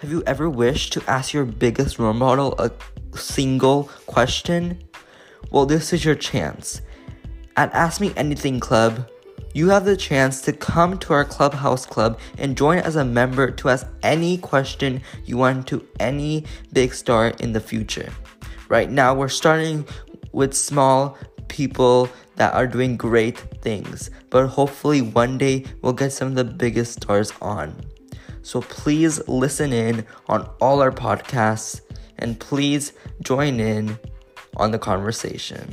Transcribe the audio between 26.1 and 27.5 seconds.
some of the biggest stars